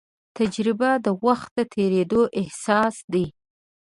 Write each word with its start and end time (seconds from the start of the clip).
تجربه 0.37 0.91
د 1.05 1.07
وخت 1.25 1.49
د 1.57 1.59
تېرېدو 1.73 2.21
احساس 2.39 2.95
دی. 3.13 3.25